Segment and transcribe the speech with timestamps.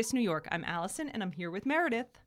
[0.00, 0.48] Nefarious New York.
[0.50, 2.18] I'm Allison, and I'm here with Meredith.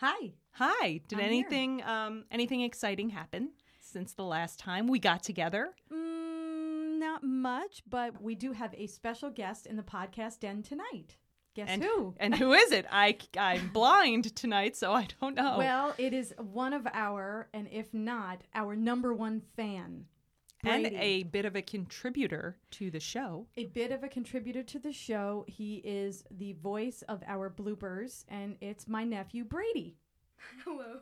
[0.00, 0.32] Hi.
[0.54, 1.02] Hi.
[1.06, 5.68] Did I'm anything um, anything exciting happen since the last time we got together?
[5.92, 11.14] Mm, not much, but we do have a special guest in the podcast den tonight.
[11.54, 12.16] Guess And who?
[12.18, 12.86] And who is it?
[12.90, 15.58] I I'm blind tonight, so I don't know.
[15.58, 20.06] Well, it is one of our, and if not, our number one fan.
[20.66, 23.46] And a bit of a contributor to the show.
[23.56, 25.44] a bit of a contributor to the show.
[25.48, 29.96] He is the voice of our bloopers, and it's my nephew Brady.
[30.64, 31.00] Hello.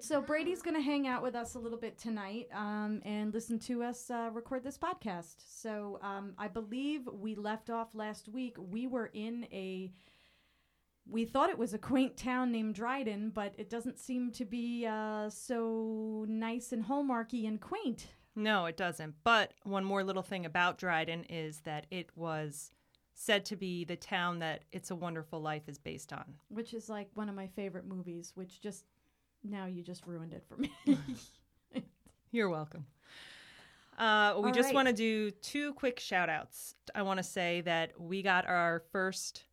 [0.00, 3.58] So Brady's going to hang out with us a little bit tonight um, and listen
[3.60, 5.36] to us uh, record this podcast.
[5.38, 8.56] So um, I believe we left off last week.
[8.58, 9.92] We were in a.
[11.08, 14.86] We thought it was a quaint town named Dryden, but it doesn't seem to be
[14.86, 18.08] uh, so nice and hallmarky and quaint.
[18.36, 19.14] No, it doesn't.
[19.24, 22.70] But one more little thing about Dryden is that it was
[23.14, 26.24] said to be the town that It's a Wonderful Life is based on.
[26.48, 28.84] which is like one of my favorite movies which just
[29.42, 30.70] now you just ruined it for me
[32.30, 32.84] You're welcome.
[33.96, 34.74] Uh, we All just right.
[34.74, 36.74] want to do two quick shout outs.
[36.94, 39.44] I want to say that we got our first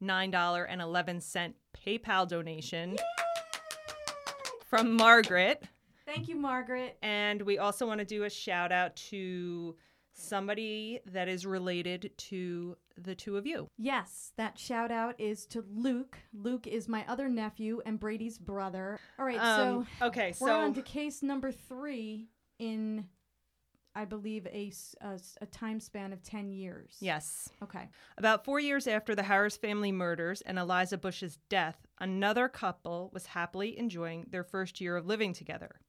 [0.00, 1.54] $9.11
[1.84, 2.96] PayPal donation
[4.68, 5.64] from Margaret.
[6.08, 6.96] Thank you margaret.
[7.02, 9.76] And we also want to do a shout out to
[10.12, 13.68] somebody that is related to the two of you.
[13.78, 16.18] yes that shout out is to luke.
[16.32, 18.98] Luke is my other nephew and brady's brother.
[19.18, 23.04] All right Um, so okay, we're so on to case number three in
[23.94, 24.72] i believe a
[25.40, 26.96] a time span of 10 years.
[27.00, 27.88] Yes, okay.
[28.16, 33.26] About four years after the Harris family murders and Eliza Bush's death, another couple was
[33.26, 35.80] happily enjoying their first year of living together.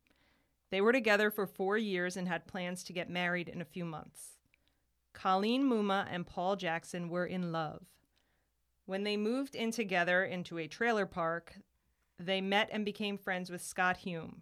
[0.71, 3.85] They were together for four years and had plans to get married in a few
[3.85, 4.37] months.
[5.13, 7.85] Colleen Muma and Paul Jackson were in love.
[8.85, 11.55] When they moved in together into a trailer park,
[12.19, 14.41] they met and became friends with Scott Hume.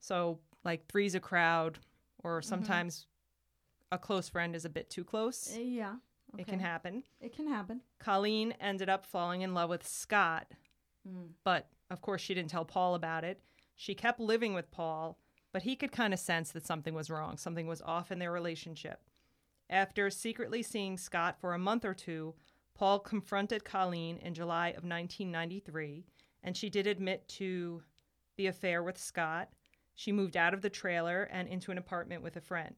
[0.00, 1.78] So, like, three's a crowd,
[2.22, 3.06] or sometimes
[3.90, 5.54] a close friend is a bit too close.
[5.56, 5.94] Uh, yeah
[6.38, 7.02] It can happen.
[7.20, 10.46] it can happen Colleen ended up falling in love with Scott,
[11.08, 11.28] Mm.
[11.44, 13.40] but of course she didn't tell Paul about it.
[13.76, 15.18] She kept living with Paul,
[15.52, 18.32] but he could kind of sense that something was wrong, something was off in their
[18.32, 19.00] relationship.
[19.68, 22.34] After secretly seeing Scott for a month or two,
[22.74, 26.04] Paul confronted Colleen in July of 1993,
[26.42, 27.82] and she did admit to
[28.36, 29.48] the affair with Scott.
[29.94, 32.74] She moved out of the trailer and into an apartment with a friend.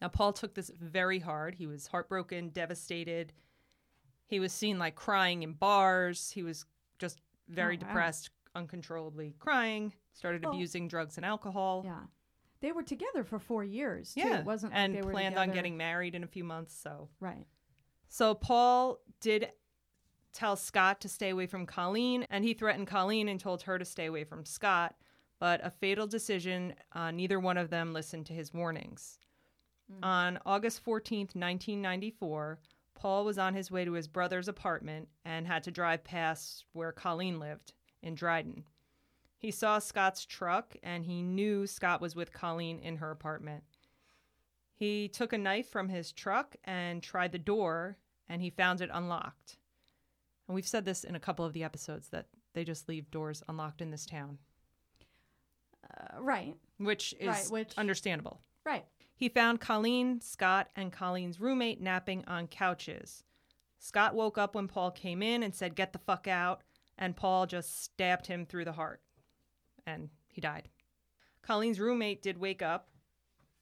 [0.00, 1.54] Now, Paul took this very hard.
[1.54, 3.32] He was heartbroken, devastated.
[4.26, 6.30] He was seen like crying in bars.
[6.32, 6.66] He was
[6.98, 7.88] just very Oh, wow.
[7.88, 11.82] depressed, uncontrollably crying, started Well- abusing drugs and alcohol.
[11.84, 12.04] yeah
[12.60, 14.20] they were together for four years too.
[14.20, 16.72] Yeah, it wasn't like and were planned on getting married in a few months.
[16.72, 17.44] So, right
[18.08, 19.50] so Paul did
[20.32, 23.84] tell Scott to stay away from Colleen, and he threatened Colleen and told her to
[23.84, 24.94] stay away from Scott.
[25.40, 29.18] But a fatal decision, uh, neither one of them listened to his warnings.
[30.02, 32.60] On August 14th, 1994,
[32.94, 36.92] Paul was on his way to his brother's apartment and had to drive past where
[36.92, 38.64] Colleen lived in Dryden.
[39.38, 43.64] He saw Scott's truck and he knew Scott was with Colleen in her apartment.
[44.74, 47.96] He took a knife from his truck and tried the door,
[48.28, 49.56] and he found it unlocked.
[50.48, 53.42] And we've said this in a couple of the episodes that they just leave doors
[53.48, 54.38] unlocked in this town,
[55.90, 58.40] uh, right which is Right, which- understandable.
[58.64, 58.84] right
[59.14, 63.22] He found Colleen, Scott, and Colleen's roommate napping on couches.
[63.78, 66.62] Scott woke up when Paul came in and said, Get the fuck out.
[66.98, 69.00] And Paul just stabbed him through the heart.
[69.86, 70.68] And he died.
[71.42, 72.88] Colleen's roommate did wake up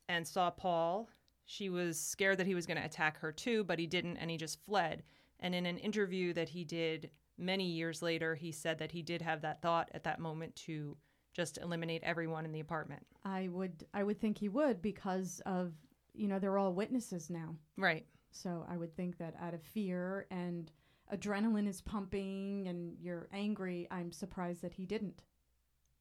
[0.09, 1.09] and saw Paul.
[1.47, 4.31] She was scared that he was going to attack her too, but he didn't, and
[4.31, 5.03] he just fled.
[5.41, 9.23] And in an interview that he did many years later, he said that he did
[9.23, 10.97] have that thought at that moment to
[11.33, 13.07] just eliminate everyone in the apartment.
[13.25, 15.73] I would I would think he would because of
[16.13, 17.55] you know they're all witnesses now.
[17.77, 18.05] Right.
[18.33, 20.71] So I would think that out of fear and
[21.13, 25.23] adrenaline is pumping and you're angry, I'm surprised that he didn't.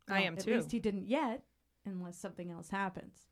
[0.08, 0.52] I am At too.
[0.52, 1.44] At least he didn't yet,
[1.86, 3.28] unless something else happens.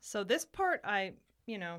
[0.00, 1.12] So this part, I,
[1.46, 1.78] you know,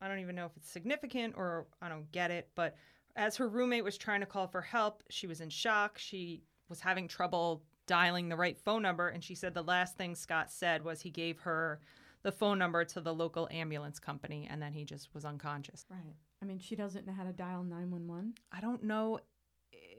[0.00, 2.76] I don't even know if it's significant or I don't get it, but
[3.14, 5.98] as her roommate was trying to call for help, she was in shock.
[5.98, 10.14] She was having trouble dialing the right phone number, and she said the last thing
[10.14, 11.80] Scott said was he gave her
[12.22, 15.86] the phone number to the local ambulance company, and then he just was unconscious.
[15.88, 16.16] Right.
[16.42, 18.34] I mean, she doesn't know how to dial 911.
[18.52, 19.20] I don't know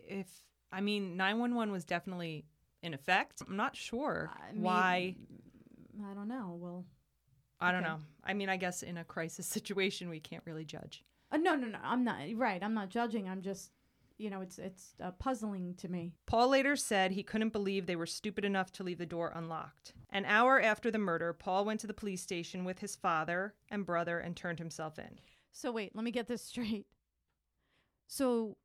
[0.08, 0.28] if
[0.72, 2.46] I mean 911 was definitely
[2.84, 3.42] in effect.
[3.48, 5.16] I'm not sure I mean, why.
[6.10, 6.58] I don't know.
[6.60, 6.86] Well,
[7.60, 7.94] I don't okay.
[7.94, 8.00] know.
[8.24, 11.04] I mean, I guess in a crisis situation, we can't really judge.
[11.32, 11.80] Uh, no, no, no.
[11.84, 12.64] I'm not right.
[12.64, 13.28] I'm not judging.
[13.28, 13.72] I'm just,
[14.18, 16.14] you know, it's it's uh, puzzling to me.
[16.26, 19.94] Paul later said he couldn't believe they were stupid enough to leave the door unlocked.
[20.12, 23.86] An hour after the murder, Paul went to the police station with his father and
[23.86, 25.20] brother and turned himself in.
[25.58, 26.86] So wait, let me get this straight.
[28.08, 28.58] So,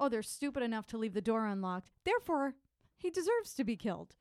[0.00, 1.90] oh, they're stupid enough to leave the door unlocked.
[2.04, 2.54] Therefore,
[2.98, 4.14] he deserves to be killed.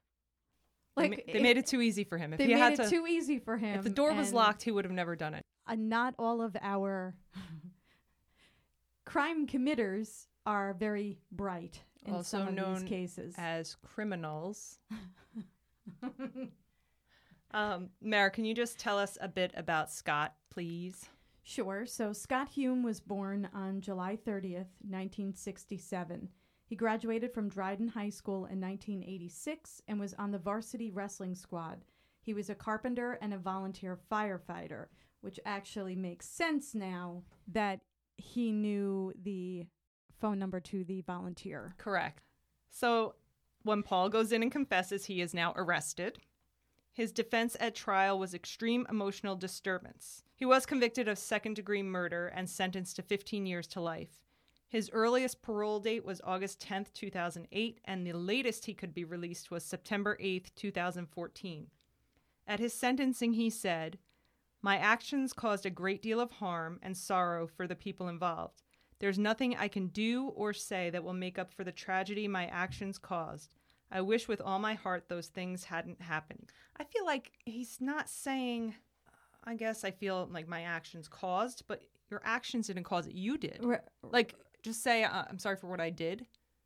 [0.95, 2.31] They ma- they, made it too easy for him.
[2.31, 3.79] If they he made had it to, too easy for him.
[3.79, 5.43] if the door was locked, he would have never done it.
[5.67, 7.15] uh, not all of our
[9.05, 13.35] crime committers are very bright in Also some of known these cases.
[13.37, 14.79] As criminals.
[17.51, 21.07] Um, Mara, can you just tell us a bit about Scott, please?
[21.47, 21.85] Sure.
[21.85, 26.29] So Scott Hume was born on July 30th, 1967.
[26.65, 31.85] He graduated from Dryden High School in 1986 and was on the varsity wrestling squad.
[32.19, 34.87] He was a carpenter and a volunteer firefighter,
[35.21, 37.81] which actually makes sense now that
[38.17, 39.67] he knew the
[40.19, 41.75] phone number to the volunteer.
[41.77, 42.23] Correct.
[42.71, 43.13] So
[43.61, 46.17] when Paul goes in and confesses, he is now arrested.
[46.95, 50.23] His defense at trial was extreme emotional disturbance.
[50.33, 54.21] He was convicted of second degree murder and sentenced to 15 years to life.
[54.69, 59.51] His earliest parole date was August 10, 2008, and the latest he could be released
[59.51, 61.67] was September 8, 2014.
[62.47, 63.97] At his sentencing, he said,
[64.61, 68.63] My actions caused a great deal of harm and sorrow for the people involved.
[68.99, 72.45] There's nothing I can do or say that will make up for the tragedy my
[72.45, 73.53] actions caused.
[73.91, 76.51] I wish with all my heart those things hadn't happened.
[76.77, 78.75] I feel like he's not saying,
[79.43, 83.13] I guess I feel like my actions caused, but your actions didn't cause it.
[83.15, 83.63] You did.
[84.03, 86.25] Like, just say, uh, I'm sorry for what I did.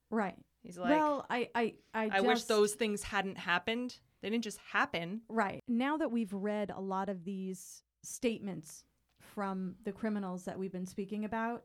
[0.09, 0.35] right.
[0.61, 3.95] He's like, well, I I I, I wish those things hadn't happened.
[4.21, 5.21] They didn't just happen.
[5.29, 5.61] Right.
[5.69, 8.83] Now that we've read a lot of these statements
[9.21, 11.63] from the criminals that we've been speaking about,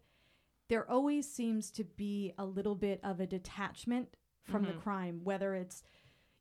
[0.69, 4.81] there always seems to be a little bit of a detachment from the Mhm.
[4.81, 5.83] crime, whether it's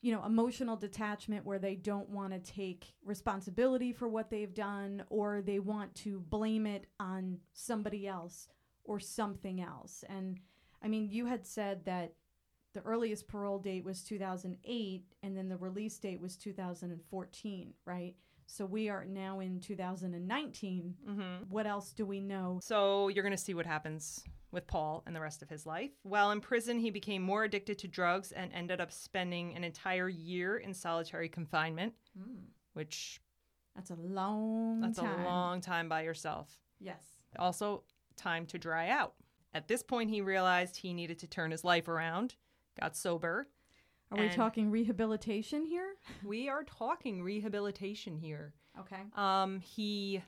[0.02, 5.02] you know, emotional detachment where they don't want to take responsibility for what they've done
[5.10, 8.50] or they want to blame it on somebody else
[8.84, 10.04] or something else.
[10.10, 10.42] And
[10.82, 12.18] I mean, you had said that
[12.74, 18.18] the earliest parole date was 2008 and then the release date was 2014, right?
[18.48, 20.96] So we are now in 2019.
[21.10, 21.22] Mm-hmm.
[21.50, 22.60] What else do we know?
[22.62, 25.92] So you're going to see what happens with Paul and the rest of his life.
[26.04, 30.10] While in prison, he became more addicted to drugs and ended up spending an entire
[30.10, 31.94] year in solitary confinement,
[32.74, 33.20] which
[33.76, 35.22] That's a long that's time.
[35.22, 36.60] a long time by yourself.
[36.80, 37.02] Yes.
[37.40, 37.84] Also,
[38.16, 39.16] time to dry out.
[39.56, 42.36] At this point, he realized he needed to turn his life around,
[42.80, 43.48] got sober.
[44.14, 45.96] Are we talking rehabilitation here?
[46.26, 48.54] We are talking rehabilitation here.
[48.80, 49.02] Okay.
[49.16, 50.22] Um, he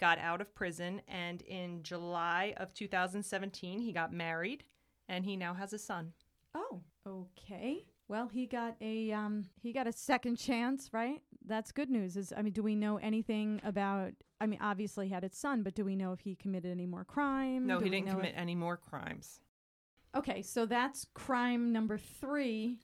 [0.00, 4.64] got out of prison, and in July of 2017, he got married,
[5.08, 6.12] and he now has a son.
[6.54, 7.86] Oh, okay.
[8.08, 11.20] Well, he got a um he got a second chance, right?
[11.44, 12.16] That's good news.
[12.16, 15.62] Is I mean, do we know anything about I mean, obviously he had his son,
[15.62, 17.66] but do we know if he committed any more crime?
[17.66, 19.40] No, Do he didn't commit if- any more crimes.
[20.16, 22.78] Okay, so that's crime number 3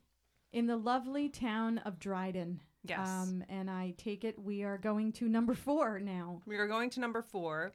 [0.55, 2.61] in the lovely town of Dryden.
[2.87, 3.07] Yes.
[3.07, 6.41] Um and I take it we are going to number 4 now.
[6.47, 7.73] we are going to number four.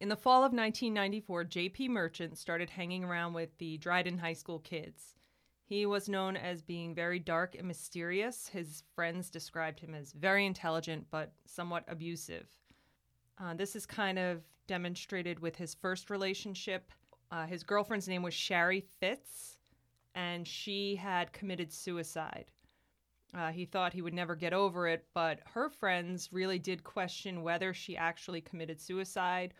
[0.00, 1.88] In the fall of 1994, J.P.
[1.90, 5.14] Merchant started hanging around with the Dryden High School kids.
[5.66, 8.48] He was known as being very dark and mysterious.
[8.48, 12.48] His friends described him as very intelligent but somewhat abusive.
[13.38, 16.92] Uh, this is kind of demonstrated with his first relationship.
[17.30, 19.58] Uh, his girlfriend's name was Shari Fitz,
[20.14, 22.50] and she had committed suicide.
[23.32, 27.42] Uh, he thought he would never get over it, but her friends really did question
[27.42, 29.54] whether she actually committed suicide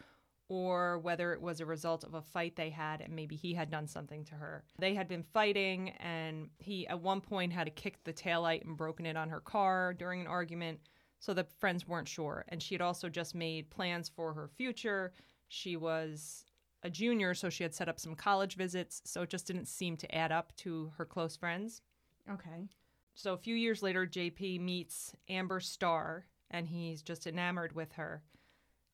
[0.48, 3.70] or whether it was a result of a fight they had and maybe he had
[3.70, 4.64] done something to her.
[4.80, 9.06] They had been fighting, and he at one point had kicked the taillight and broken
[9.06, 10.80] it on her car during an argument,
[11.20, 12.44] so the friends weren't sure.
[12.48, 15.12] And she had also just made plans for her future.
[15.46, 16.44] She was
[16.82, 19.96] a junior, so she had set up some college visits, so it just didn't seem
[19.98, 21.82] to add up to her close friends.
[22.30, 22.68] Okay.
[23.14, 28.22] So a few years later, JP meets Amber Starr, and he's just enamored with her.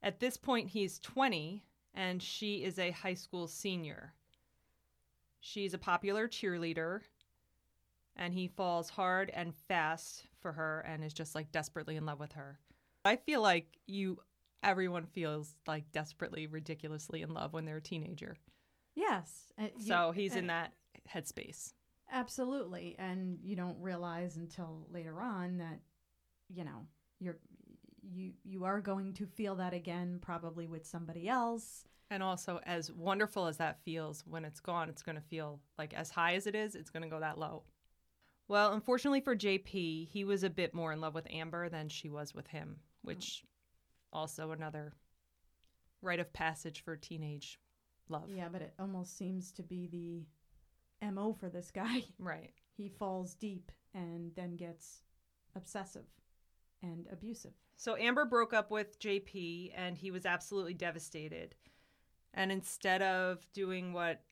[0.02, 1.62] At this point, he's 20,
[1.95, 4.12] and she is a high school senior.
[5.40, 7.02] She's a popular cheerleader,
[8.16, 12.19] and he falls hard and fast for her and is just like desperately in love
[12.19, 12.59] with her.
[13.05, 14.19] I feel like you,
[14.66, 18.37] everyone feels like desperately, ridiculously in love when they're a teenager.
[18.94, 19.52] Yes.
[19.58, 20.73] uh, you- So he's uh, in that
[21.08, 21.73] headspace.
[22.11, 22.94] Absolutely.
[22.99, 25.80] And you don't realize until later on that,
[26.49, 26.87] you know,
[27.18, 27.37] you're
[28.08, 31.85] you you are going to feel that again probably with somebody else.
[32.08, 35.92] And also, as wonderful as that feels, when it's gone, it's going to feel like
[35.92, 37.64] as high as it is, it's going to go that low.
[38.46, 42.08] Well, unfortunately for JP, he was a bit more in love with Amber than she
[42.08, 43.42] was with him, which
[44.16, 44.94] also another
[46.00, 47.61] rite of passage for teenage
[48.08, 48.30] love.
[48.35, 52.04] Yeah, but it almost seems to be the MO for this guy.
[52.18, 52.52] Right.
[52.76, 55.02] He falls deep and then gets
[55.54, 56.04] obsessive
[56.82, 57.52] and abusive.
[57.76, 61.54] So Amber broke up with JP and he was absolutely devastated.
[62.35, 64.23] And instead of doing what,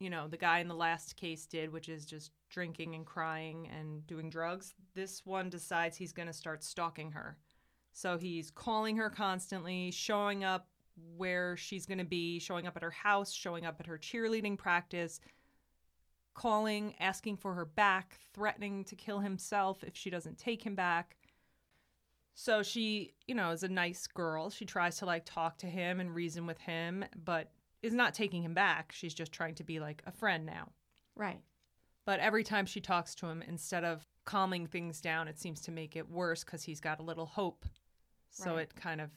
[0.00, 3.68] you know, the guy in the last case did, which is just drinking and crying
[3.68, 7.36] and doing drugs, this one decides he's going to start stalking her.
[7.94, 10.66] So he's calling her constantly, showing up
[11.16, 14.58] where she's going to be, showing up at her house, showing up at her cheerleading
[14.58, 15.20] practice,
[16.34, 21.16] calling, asking for her back, threatening to kill himself if she doesn't take him back.
[22.34, 24.50] So she, you know, is a nice girl.
[24.50, 28.42] She tries to like talk to him and reason with him, but is not taking
[28.42, 28.90] him back.
[28.90, 30.72] She's just trying to be like a friend now.
[31.14, 31.40] Right.
[32.04, 35.70] But every time she talks to him, instead of calming things down, it seems to
[35.70, 37.64] make it worse because he's got a little hope.
[38.34, 38.62] So Right.
[38.62, 39.10] it kind of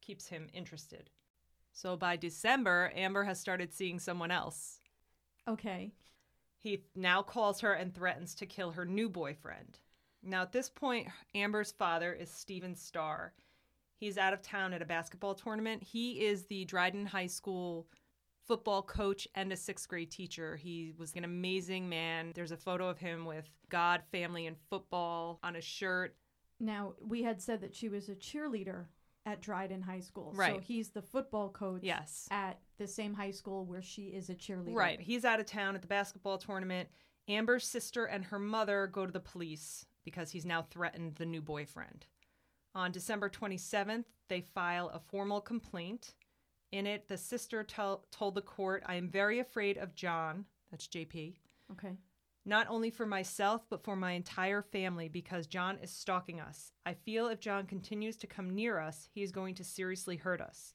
[0.00, 1.10] keeps him interested.
[1.72, 4.80] So by December, Amber has started seeing someone else.
[5.48, 5.92] Okay.
[6.58, 9.78] He now calls her and threatens to kill her new boyfriend.
[10.22, 13.32] Now, at this point, Amber's father is Stephen Starr.
[13.96, 15.82] He's out of town at a basketball tournament.
[15.82, 17.86] He is the Dryden High School
[18.46, 20.56] football coach and a sixth grade teacher.
[20.56, 22.32] He was an amazing man.
[22.34, 26.16] There's a photo of him with God, family, and football on a shirt.
[26.58, 28.86] Now, we had said that she was a cheerleader
[29.24, 30.32] at Dryden High School.
[30.34, 30.54] Right.
[30.54, 32.28] So he's the football coach Yes.
[32.30, 34.74] at the same high school where she is a cheerleader.
[34.74, 35.00] Right.
[35.00, 36.88] He's out of town at the basketball tournament.
[37.28, 41.42] Amber's sister and her mother go to the police because he's now threatened the new
[41.42, 42.06] boyfriend.
[42.74, 46.14] On December 27th, they file a formal complaint.
[46.72, 50.86] In it, the sister tell, told the court, I am very afraid of John, that's
[50.86, 51.34] JP,
[51.72, 51.96] Okay.
[52.46, 56.72] Not only for myself, but for my entire family because John is stalking us.
[56.86, 60.40] I feel if John continues to come near us, he is going to seriously hurt
[60.40, 60.74] us.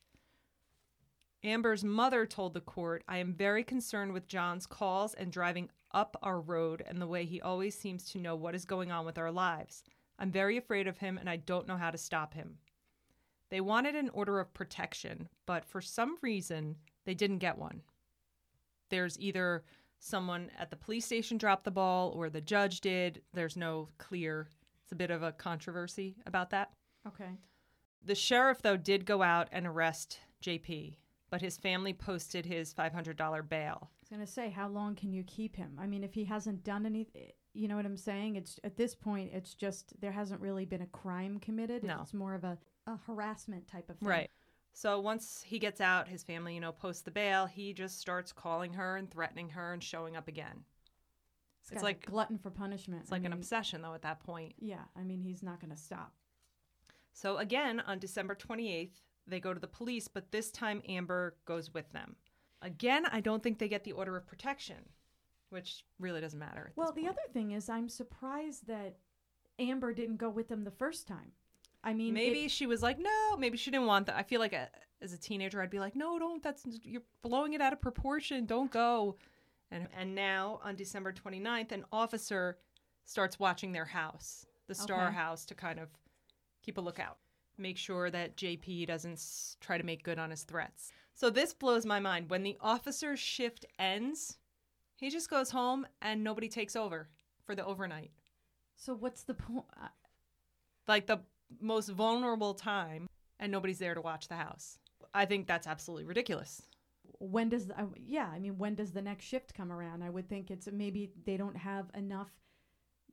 [1.43, 6.17] Amber's mother told the court, I am very concerned with John's calls and driving up
[6.21, 9.17] our road and the way he always seems to know what is going on with
[9.17, 9.83] our lives.
[10.19, 12.57] I'm very afraid of him and I don't know how to stop him.
[13.49, 16.75] They wanted an order of protection, but for some reason,
[17.05, 17.81] they didn't get one.
[18.89, 19.63] There's either
[20.01, 23.21] someone at the police station dropped the ball or the judge did.
[23.33, 24.49] There's no clear,
[24.83, 26.71] it's a bit of a controversy about that.
[27.07, 27.29] Okay.
[28.03, 30.95] The sheriff, though, did go out and arrest JP,
[31.29, 33.77] but his family posted his $500 bail.
[33.83, 35.77] I was going to say, how long can you keep him?
[35.79, 38.37] I mean, if he hasn't done anything, you know what I'm saying?
[38.37, 41.83] It's At this point, it's just, there hasn't really been a crime committed.
[41.83, 41.99] No.
[42.01, 44.09] It's more of a, a harassment type of thing.
[44.09, 44.31] Right.
[44.73, 47.45] So once he gets out, his family, you know, posts the bail.
[47.45, 50.63] He just starts calling her and threatening her and showing up again.
[51.63, 53.03] This It's like- glutton for punishment.
[53.03, 54.55] It's I like an obsession, though, at that point.
[54.57, 54.85] Yeah.
[54.95, 56.13] I mean, he's not going to stop.
[57.13, 61.73] So again, on December 28th, they go to the police, but this time Amber goes
[61.73, 62.15] with them.
[62.61, 64.77] Again, I don't think they get the order of protection,
[65.49, 66.67] which really doesn't matter.
[66.69, 68.97] at Well, the other thing is, I'm surprised that
[69.59, 71.33] Amber didn't go with them the first time.
[71.83, 74.15] I mean, maybe it- she was like, no, maybe she didn't want that.
[74.15, 74.69] I feel like a,
[75.01, 76.43] as a teenager, I'd be like, no, don't.
[76.43, 78.45] That's you're blowing it out of proportion.
[78.45, 79.17] Don't go.
[79.71, 82.57] And and now on December 29th, an officer
[83.05, 85.15] starts watching their house, the Starr Okay.
[85.15, 85.89] House, to kind of
[86.61, 87.17] keep a lookout,
[87.57, 90.91] make sure that JP doesn't s- try to make good on his threats.
[91.15, 92.29] So this blows my mind.
[92.29, 94.37] When the officer's shift ends,
[94.95, 97.09] he just goes home and nobody takes over
[97.43, 98.11] for the overnight.
[98.75, 99.65] so what's the point?
[99.81, 99.87] Uh,
[100.87, 101.19] like the
[101.59, 103.07] most vulnerable time
[103.39, 104.77] and nobody's there to watch the house.
[105.13, 106.61] I think that's absolutely ridiculous.
[107.19, 108.29] When does the, yeah?
[108.33, 110.03] I mean, when does the next shift come around?
[110.03, 112.29] I would think it's maybe they don't have enough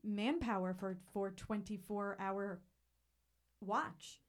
[0.04, 2.60] manpower for for 24 hour
[3.60, 4.20] watch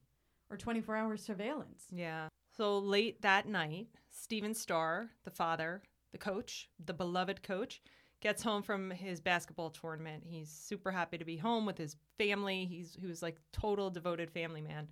[0.50, 1.86] or 24 hour surveillance.
[1.92, 2.28] Yeah.
[2.56, 7.80] So late that night, Stephen Starr, the father, the coach, the beloved coach,
[8.20, 10.22] gets home from his basketball tournament.
[10.26, 12.66] He's super happy to be home with his family.
[12.66, 14.88] He's he was like total devoted family man.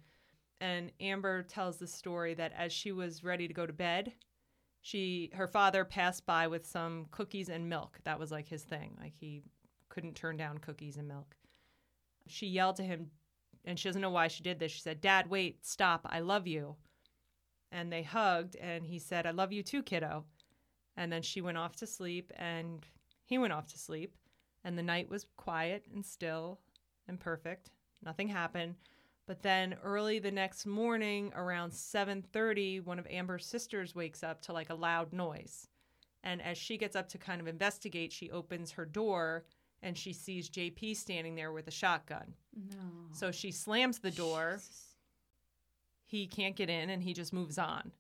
[0.61, 4.13] And Amber tells the story that as she was ready to go to bed,
[4.81, 7.99] she her father passed by with some cookies and milk.
[8.05, 8.97] That was like his thing.
[9.01, 9.43] Like he
[9.89, 11.37] couldn't turn down cookies and milk.
[12.27, 13.11] She yelled to him
[13.65, 14.73] and she doesn't know why she did this.
[14.73, 16.07] She said, "Dad, wait, stop.
[16.09, 16.77] I love you."
[17.71, 20.25] And they hugged and he said, "I love you too, kiddo."
[20.97, 22.85] And then she went off to sleep and
[23.29, 24.17] he went off to sleep
[24.65, 26.59] and the night was quiet and still
[27.07, 27.71] and perfect.
[28.03, 28.77] Nothing happened.
[29.27, 34.55] But then early the next morning around 7:30, one of Amber's sisters wakes up to
[34.55, 35.69] like a loud noise.
[36.25, 39.45] And as she gets up to kind of investigate, she opens her door
[39.83, 42.33] and she sees JP standing there with a shotgun.
[42.57, 42.79] No.
[43.13, 44.55] So she slams the door.
[44.57, 44.97] Jesus.
[46.07, 47.93] He can't get in and he just moves on.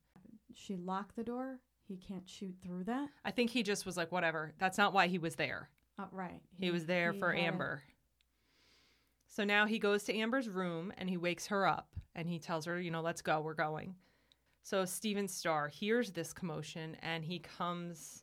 [0.55, 1.61] She locked the door.
[1.89, 3.09] He can't shoot through that.
[3.25, 4.53] I think he just was like, whatever.
[4.59, 5.71] That's not why he was there.
[5.99, 6.41] Oh, right.
[6.59, 7.47] He was there he for had it.
[7.47, 7.83] Amber.
[9.27, 12.67] So now he goes to Amber's room and he wakes her up and he tells
[12.67, 13.95] her, you know, let's go, we're going.
[14.63, 18.23] So Stephen Starr hears this commotion and he comes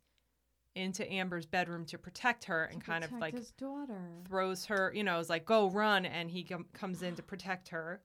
[0.76, 4.02] into Amber's bedroom to protect her and kind of like his daughter.
[4.28, 6.06] throws her, you know, is like, go run.
[6.06, 8.02] And he com- comes in to protect her.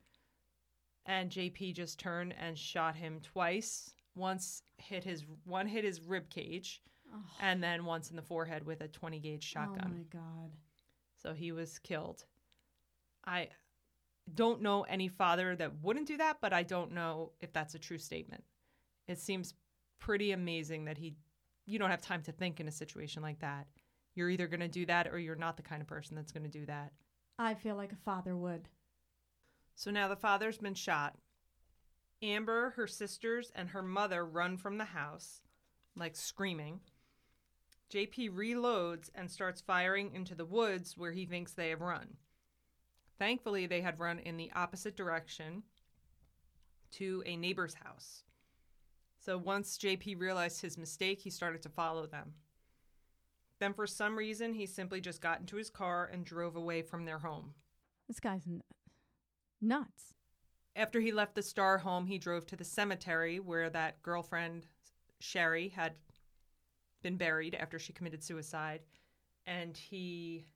[1.06, 3.90] And JP just turned and shot him twice.
[4.20, 8.64] Once hit his, one hit his rib cage, Oh, and then once in the forehead
[8.64, 9.84] with a 20 gauge shotgun.
[9.84, 10.52] Oh my god.
[11.16, 12.24] So he was killed.
[13.24, 13.48] I
[14.32, 17.78] don't know any father that wouldn't do that, but I don't know if that's a
[17.78, 18.44] true statement.
[19.08, 19.54] It seems
[19.98, 21.16] pretty amazing that he
[21.66, 23.66] you don't have time to think in a situation like that.
[24.14, 26.42] You're either going to do that or you're not the kind of person that's going
[26.42, 26.92] to do that.
[27.38, 28.68] I feel like a father would.
[29.76, 31.16] So now the father's been shot.
[32.22, 35.40] Amber, her sisters, and her mother run from the house,
[35.96, 36.80] like screaming.
[37.92, 42.16] JP reloads and starts firing into the woods where he thinks they have run.
[43.18, 45.62] Thankfully, they had run in the opposite direction
[46.92, 48.22] to a neighbor's house.
[49.18, 52.34] So once JP realized his mistake, he started to follow them.
[53.58, 57.04] Then, for some reason, he simply just got into his car and drove away from
[57.04, 57.52] their home.
[58.08, 58.62] This guy's n-
[59.60, 60.14] nuts.
[60.76, 64.66] After he left the Starr home, he drove to the cemetery where that girlfriend,
[65.18, 65.94] Sherry, had
[67.02, 68.80] been buried after she committed suicide.
[69.46, 70.46] And he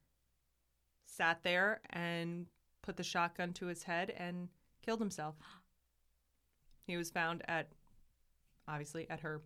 [1.07, 2.47] sat there and
[2.83, 4.49] put the shotgun to his head and
[4.85, 5.37] killed himself.
[6.87, 7.73] He was found at,
[8.69, 9.41] obviously, at her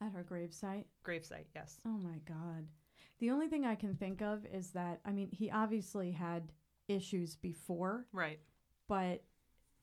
[0.00, 0.84] At her gravesite.
[1.04, 1.78] gravesite, yes.
[1.86, 2.66] Oh my god.
[3.20, 6.52] The only thing I can think of is that I mean he obviously had
[6.88, 8.40] issues before, Right.
[8.88, 9.22] But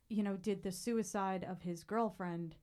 [0.10, 2.56] you know, did the suicide of his girlfriend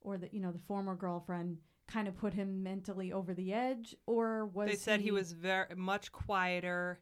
[0.00, 3.94] or the you know, the former girlfriend kind of put him mentally over the edge
[4.06, 6.98] or was they said he was very much quieter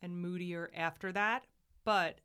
[0.00, 1.44] and moodier after that,
[1.84, 2.20] but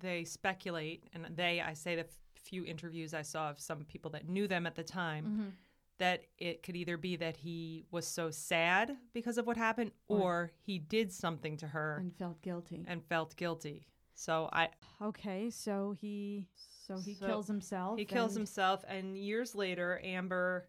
[0.00, 4.10] they speculate, and they, I say the f- few interviews I saw of some people
[4.10, 5.52] that knew them at the time, Mhm.
[5.98, 10.20] that it could either be that he was so sad because of what happened, Or-
[10.20, 12.84] or he did something to her and felt guilty.
[12.86, 13.86] and felt guilty.
[14.14, 14.68] So I,
[15.02, 16.46] Okay, so he
[16.86, 17.98] so he So kills himself.
[17.98, 20.68] he kills and- himself, and years later, Amber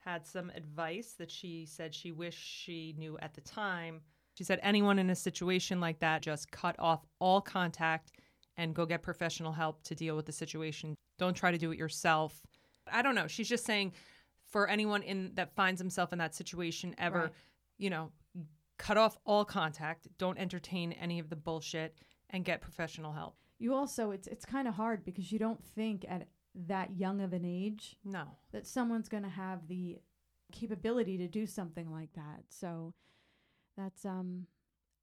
[0.00, 4.02] had some advice that she said she wished she knew at the time.
[4.34, 8.12] She said, anyone in a situation like that, just cut off all contact
[8.56, 10.94] and go get professional help to deal with the situation.
[11.18, 12.42] Don't try to do it yourself.
[12.92, 13.28] I don't know.
[13.28, 13.92] She's just saying
[14.50, 17.32] for anyone in that finds himself in that situation ever, Right.
[17.78, 18.12] you know,
[18.76, 21.96] cut off all contact, don't entertain any of the bullshit
[22.34, 23.36] and get professional help.
[23.58, 26.26] You also it's it's kind of hard because you don't think at
[26.66, 28.24] that young of an age No.
[28.52, 29.98] that someone's going to have the
[30.52, 32.44] capability to do something like that.
[32.48, 32.92] So
[33.76, 34.46] that's um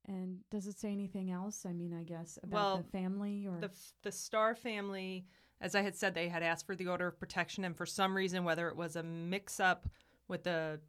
[0.08, 1.66] and does it say anything else?
[1.66, 3.72] I mean, I guess about Well, the family or the
[4.04, 5.26] the Starr family,
[5.62, 8.16] as I had said, they had asked for the order of protection, and for some
[8.16, 9.88] reason, whether it was a mix up
[10.28, 10.80] with the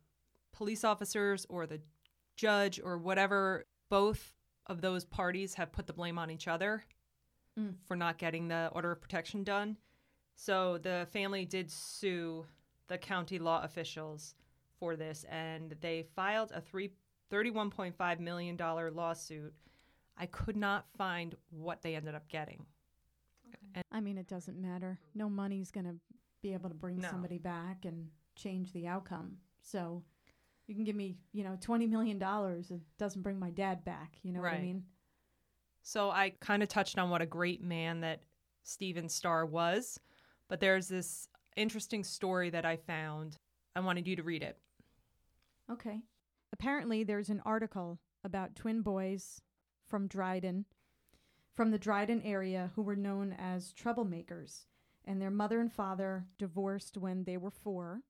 [0.53, 1.81] police officers or the
[2.37, 4.33] judge or whatever, both
[4.67, 6.85] of those parties have put the blame on each other
[7.59, 7.75] Mm.
[7.85, 9.77] for not getting the order of protection done.
[10.37, 12.47] So the family did sue
[12.89, 14.35] the county law officials
[14.79, 16.93] for this, and they filed a three.
[17.31, 19.55] $31.5 million lawsuit.
[20.19, 22.67] I could not find what they ended up getting.
[23.91, 24.99] I mean, it doesn't matter.
[25.15, 25.95] No money's going to
[26.43, 27.09] be able to bring No.
[27.11, 29.39] somebody back and change the outcome.
[29.63, 30.03] So
[30.73, 34.17] you can give me, you know, 20 million dollars it doesn't bring my dad back,
[34.23, 34.85] you know what I mean?
[35.83, 38.23] So I kind of touched on what a great man that
[38.63, 40.01] Stephen Starr was,
[40.49, 43.37] but there's this interesting story that I found.
[43.77, 44.57] I wanted you to read it.
[45.71, 46.01] Okay.
[46.55, 49.43] Apparently, there's an article about twin boys
[49.87, 50.65] from Dryden,
[51.55, 54.65] from the Dryden area, who were known as troublemakers,
[55.05, 58.01] and their mother and father divorced when they were four.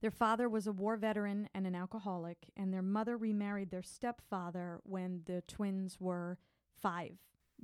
[0.00, 4.80] Their father was a war veteran and an alcoholic, and their mother remarried their stepfather
[4.84, 6.38] when the twins were
[6.80, 7.18] five.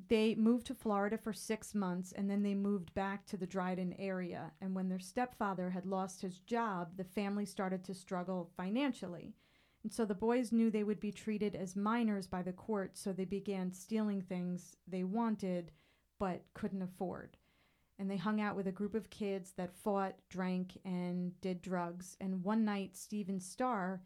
[0.08, 3.94] They moved to Florida for six months and then they moved back to the Dryden
[3.96, 4.52] area.
[4.60, 9.34] And when their stepfather had lost his job, the family started to struggle financially.
[9.84, 13.12] And so the boys knew they would be treated as minors by the court, so
[13.12, 15.70] they began stealing things they wanted
[16.18, 17.36] but couldn't afford.
[17.98, 22.16] And they hung out with a group of kids that fought, drank, and did drugs.
[22.20, 24.02] And one night, Stephen Starr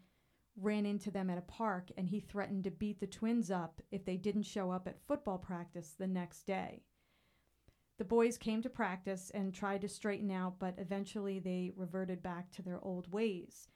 [0.55, 4.05] ran into them at a park and he threatened to beat the twins up if
[4.05, 6.83] they didn't show up at football practice the next day.
[7.97, 12.51] The boys came to practice and tried to straighten out, but eventually they reverted back
[12.51, 13.67] to their old ways.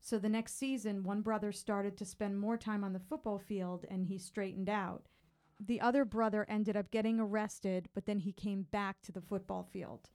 [0.00, 3.84] So the next season, one brother started to spend more time on the football field
[3.90, 5.08] and he straightened out.
[5.60, 9.62] The other brother ended up getting arrested, but then he came back to the football
[9.62, 10.10] field.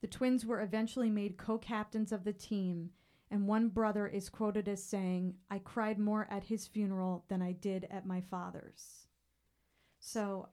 [0.00, 2.90] The twins were eventually made co captains of the team,
[3.30, 7.52] and one brother is quoted as saying, I cried more at his funeral than I
[7.52, 9.06] did at my father's.
[10.00, 10.48] So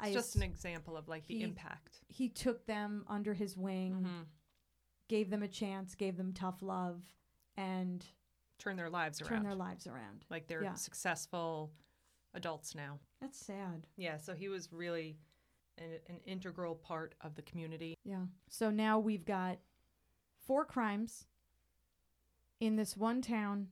[0.00, 1.98] I It's just an example of like the he- impact.
[2.08, 4.22] he took them under his wing, hmm
[5.06, 7.04] gave them a chance, gave them tough love,
[7.58, 8.02] and
[8.58, 9.28] Turn their lives around.
[9.28, 10.24] turned their lives around.
[10.30, 10.74] like they're Yeah.
[10.74, 11.74] successful
[12.34, 12.98] adults now.
[13.20, 13.86] That's sad.
[13.96, 15.16] Yeah, so he was really
[15.78, 17.96] an, an integral part of the community.
[18.04, 18.24] Yeah.
[18.48, 19.58] So now we've got
[20.46, 21.26] four crimes
[22.60, 23.68] in this one town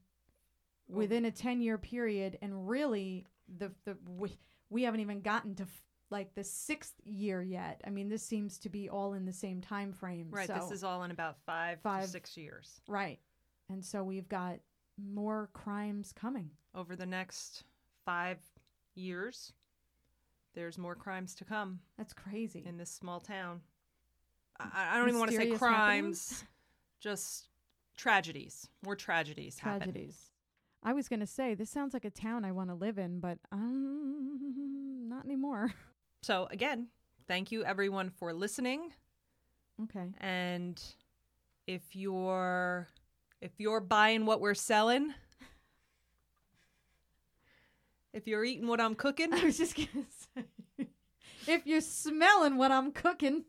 [0.87, 3.25] within a 10 year period and really
[3.57, 4.37] the the we,
[4.69, 7.81] we haven't even gotten to f- like the 6th year yet.
[7.87, 10.27] I mean, this seems to be all in the same time frame.
[10.29, 12.03] Right, So, this is all in about five, Five.
[12.03, 12.81] to six years.
[12.87, 13.19] right.
[13.69, 14.59] And so we've got
[15.01, 16.51] more crimes coming.
[16.75, 17.63] Over the next
[18.05, 18.39] five
[18.95, 19.53] years,
[20.53, 22.63] there's more crimes to come That's crazy.
[22.65, 23.61] in this small town.
[24.59, 26.43] I, I don't even want to say Mysterious crimes,
[26.99, 27.49] just
[27.97, 29.91] tragedies, more tragedies, happen.
[29.91, 30.29] Tragedies.
[30.83, 33.19] I was going to say this sounds like a town I want to live in,
[33.19, 35.73] but um not anymore.
[36.23, 36.87] So again,
[37.27, 38.93] thank you everyone for listening.
[39.83, 40.05] Okay.
[40.21, 40.81] And
[41.67, 42.87] if you're
[43.41, 45.13] if you're buying what we're selling,
[48.13, 50.43] if you're eating what I'm cooking, I was just gonna say,
[51.47, 53.45] if you're smelling what I'm cooking,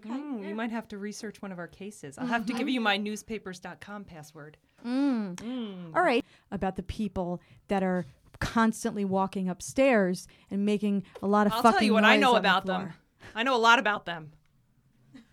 [0.05, 2.17] Um, Mm, You might have to research one of our cases.
[2.17, 4.57] I'll have to give you my newspapers.com password.
[4.85, 5.35] Mm.
[5.35, 5.95] Mm.
[5.95, 6.23] All right.
[6.51, 8.05] About the people that are
[8.39, 12.29] constantly walking upstairs and making a lot of I'll fucking tell you what I know
[12.29, 12.93] on the about them.
[13.33, 14.31] I know a lot about them.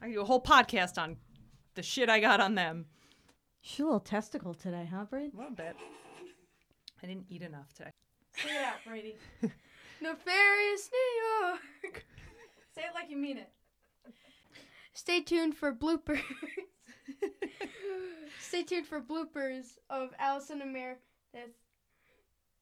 [0.01, 1.17] I can do a whole podcast on
[1.75, 2.87] the shit I got on them.
[3.61, 5.31] She's a little testicle today, huh, Brad?
[5.35, 5.77] A little bit.
[7.03, 7.91] I didn't eat enough today.
[8.37, 9.17] Say it out, Brady.
[10.01, 12.05] Nefarious New York.
[12.75, 13.51] Say it like you mean it.
[14.95, 16.21] Stay tuned for bloopers.
[18.41, 21.01] Stay tuned for bloopers of Allison and Meredith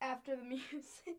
[0.01, 1.19] after the music.